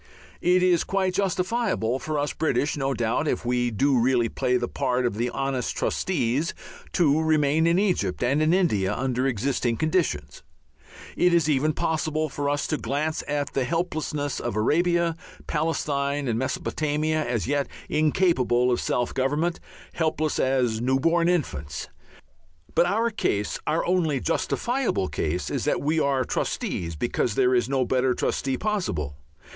It 0.41 0.63
is 0.63 0.83
quite 0.83 1.13
justifiable 1.13 1.99
for 1.99 2.17
us 2.17 2.33
British, 2.33 2.75
no 2.75 2.95
doubt, 2.95 3.27
if 3.27 3.45
we 3.45 3.69
do 3.69 3.99
really 3.99 4.29
play 4.29 4.57
the 4.57 4.67
part 4.67 5.05
of 5.05 5.21
honest 5.31 5.77
trustees, 5.77 6.55
to 6.93 7.21
remain 7.21 7.67
in 7.67 7.77
Egypt 7.77 8.23
and 8.23 8.41
in 8.41 8.51
India 8.51 8.95
under 8.95 9.27
existing 9.27 9.77
conditions; 9.77 10.41
it 11.15 11.35
is 11.35 11.47
even 11.47 11.73
possible 11.73 12.29
for 12.29 12.49
us 12.49 12.65
to 12.65 12.77
glance 12.77 13.23
at 13.27 13.53
the 13.53 13.63
helplessness 13.63 14.39
of 14.39 14.55
Arabia, 14.55 15.15
Palestine, 15.45 16.27
and 16.27 16.39
Mesopotamia, 16.39 17.23
as 17.23 17.45
yet 17.45 17.67
incapable 17.87 18.71
of 18.71 18.81
self 18.81 19.13
government, 19.13 19.59
helpless 19.93 20.39
as 20.39 20.81
new 20.81 20.99
born 20.99 21.29
infants. 21.29 21.89
But 22.73 22.87
our 22.87 23.11
case, 23.11 23.59
our 23.67 23.85
only 23.85 24.19
justifiable 24.19 25.09
case, 25.09 25.51
is 25.51 25.65
that 25.65 25.79
we 25.79 25.99
are 25.99 26.23
trustees 26.23 26.95
because 26.95 27.35
there 27.35 27.53
is 27.53 27.69
no 27.69 27.85
better 27.85 28.15
trustee 28.15 28.57
possible. 28.57 29.15